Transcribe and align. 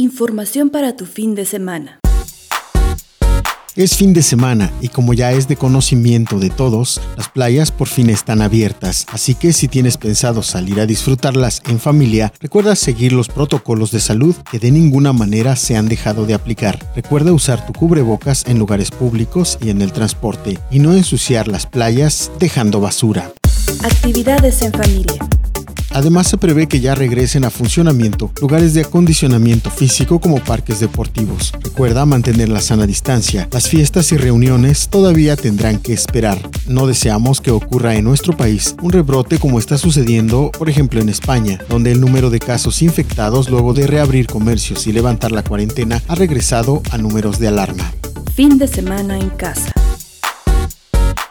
Información 0.00 0.70
para 0.70 0.96
tu 0.96 1.04
fin 1.04 1.34
de 1.34 1.44
semana. 1.44 2.00
Es 3.76 3.98
fin 3.98 4.14
de 4.14 4.22
semana 4.22 4.72
y 4.80 4.88
como 4.88 5.12
ya 5.12 5.32
es 5.32 5.46
de 5.46 5.56
conocimiento 5.56 6.38
de 6.38 6.48
todos, 6.48 7.02
las 7.18 7.28
playas 7.28 7.70
por 7.70 7.86
fin 7.86 8.08
están 8.08 8.40
abiertas, 8.40 9.04
así 9.12 9.34
que 9.34 9.52
si 9.52 9.68
tienes 9.68 9.98
pensado 9.98 10.42
salir 10.42 10.80
a 10.80 10.86
disfrutarlas 10.86 11.60
en 11.68 11.78
familia, 11.78 12.32
recuerda 12.40 12.76
seguir 12.76 13.12
los 13.12 13.28
protocolos 13.28 13.90
de 13.90 14.00
salud 14.00 14.34
que 14.50 14.58
de 14.58 14.70
ninguna 14.70 15.12
manera 15.12 15.54
se 15.54 15.76
han 15.76 15.86
dejado 15.86 16.24
de 16.24 16.32
aplicar. 16.32 16.78
Recuerda 16.96 17.34
usar 17.34 17.66
tu 17.66 17.74
cubrebocas 17.74 18.46
en 18.46 18.58
lugares 18.58 18.90
públicos 18.90 19.58
y 19.60 19.68
en 19.68 19.82
el 19.82 19.92
transporte 19.92 20.58
y 20.70 20.78
no 20.78 20.94
ensuciar 20.94 21.46
las 21.46 21.66
playas 21.66 22.32
dejando 22.38 22.80
basura. 22.80 23.34
Actividades 23.84 24.62
en 24.62 24.72
familia. 24.72 25.29
Además 25.90 26.28
se 26.28 26.38
prevé 26.38 26.68
que 26.68 26.80
ya 26.80 26.94
regresen 26.94 27.44
a 27.44 27.50
funcionamiento 27.50 28.30
lugares 28.40 28.74
de 28.74 28.82
acondicionamiento 28.82 29.70
físico 29.70 30.20
como 30.20 30.38
parques 30.38 30.80
deportivos. 30.80 31.52
Recuerda 31.62 32.06
mantener 32.06 32.48
la 32.48 32.60
sana 32.60 32.86
distancia. 32.86 33.48
Las 33.52 33.68
fiestas 33.68 34.12
y 34.12 34.16
reuniones 34.16 34.88
todavía 34.88 35.36
tendrán 35.36 35.78
que 35.78 35.92
esperar. 35.92 36.38
No 36.66 36.86
deseamos 36.86 37.40
que 37.40 37.50
ocurra 37.50 37.96
en 37.96 38.04
nuestro 38.04 38.36
país 38.36 38.76
un 38.82 38.92
rebrote 38.92 39.38
como 39.38 39.58
está 39.58 39.78
sucediendo, 39.78 40.50
por 40.56 40.68
ejemplo, 40.70 41.00
en 41.00 41.08
España, 41.08 41.58
donde 41.68 41.92
el 41.92 42.00
número 42.00 42.30
de 42.30 42.38
casos 42.38 42.82
infectados 42.82 43.50
luego 43.50 43.74
de 43.74 43.86
reabrir 43.86 44.26
comercios 44.26 44.86
y 44.86 44.92
levantar 44.92 45.32
la 45.32 45.42
cuarentena 45.42 46.02
ha 46.08 46.14
regresado 46.14 46.82
a 46.90 46.98
números 46.98 47.38
de 47.38 47.48
alarma. 47.48 47.92
Fin 48.34 48.58
de 48.58 48.68
semana 48.68 49.18
en 49.18 49.30
casa. 49.30 49.72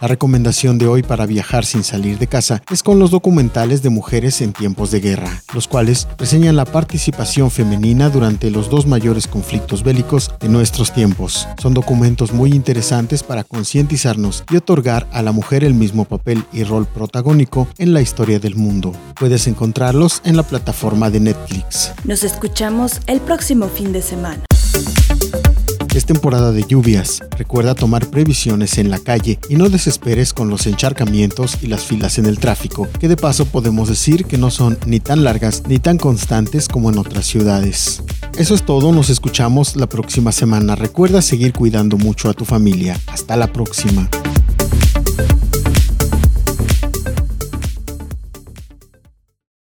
La 0.01 0.07
recomendación 0.07 0.77
de 0.77 0.87
hoy 0.87 1.03
para 1.03 1.25
viajar 1.25 1.65
sin 1.65 1.83
salir 1.83 2.17
de 2.19 2.27
casa 2.27 2.63
es 2.71 2.83
con 2.83 2.99
los 2.99 3.11
documentales 3.11 3.81
de 3.81 3.89
mujeres 3.89 4.39
en 4.39 4.53
tiempos 4.53 4.91
de 4.91 5.01
guerra, 5.01 5.43
los 5.53 5.67
cuales 5.67 6.07
reseñan 6.17 6.55
la 6.55 6.63
participación 6.63 7.51
femenina 7.51 8.09
durante 8.09 8.49
los 8.49 8.69
dos 8.69 8.87
mayores 8.87 9.27
conflictos 9.27 9.83
bélicos 9.83 10.31
de 10.39 10.47
nuestros 10.47 10.93
tiempos. 10.93 11.49
Son 11.61 11.73
documentos 11.73 12.31
muy 12.31 12.53
interesantes 12.53 13.23
para 13.23 13.43
concientizarnos 13.43 14.45
y 14.49 14.55
otorgar 14.55 15.05
a 15.11 15.21
la 15.21 15.33
mujer 15.33 15.65
el 15.65 15.73
mismo 15.73 16.05
papel 16.05 16.45
y 16.53 16.63
rol 16.63 16.85
protagónico 16.85 17.67
en 17.77 17.93
la 17.93 18.01
historia 18.01 18.39
del 18.39 18.55
mundo. 18.55 18.93
Puedes 19.19 19.47
encontrarlos 19.47 20.21
en 20.23 20.37
la 20.37 20.43
plataforma 20.43 21.09
de 21.09 21.19
Netflix. 21.19 21.91
Nos 22.05 22.23
escuchamos 22.23 23.01
el 23.07 23.19
próximo 23.19 23.67
fin 23.67 23.91
de 23.91 24.01
semana. 24.01 24.45
Es 25.93 26.05
temporada 26.05 26.51
de 26.51 26.63
lluvias. 26.63 27.19
Recuerda 27.37 27.75
tomar 27.75 28.07
previsiones 28.07 28.77
en 28.77 28.89
la 28.89 28.99
calle 28.99 29.39
y 29.49 29.55
no 29.55 29.69
desesperes 29.69 30.33
con 30.33 30.49
los 30.49 30.67
encharcamientos 30.67 31.57
y 31.61 31.67
las 31.67 31.83
filas 31.83 32.17
en 32.19 32.25
el 32.25 32.39
tráfico, 32.39 32.87
que 32.99 33.07
de 33.07 33.17
paso 33.17 33.45
podemos 33.45 33.89
decir 33.89 34.25
que 34.25 34.37
no 34.37 34.51
son 34.51 34.77
ni 34.85 34.99
tan 34.99 35.23
largas 35.23 35.63
ni 35.67 35.79
tan 35.79 35.97
constantes 35.97 36.67
como 36.67 36.89
en 36.89 36.99
otras 36.99 37.25
ciudades. 37.25 38.03
Eso 38.37 38.55
es 38.55 38.63
todo, 38.63 38.91
nos 38.91 39.09
escuchamos 39.09 39.75
la 39.75 39.87
próxima 39.87 40.31
semana. 40.31 40.75
Recuerda 40.75 41.21
seguir 41.21 41.53
cuidando 41.53 41.97
mucho 41.97 42.29
a 42.29 42.33
tu 42.33 42.45
familia. 42.45 42.97
Hasta 43.07 43.35
la 43.35 43.51
próxima. 43.51 44.09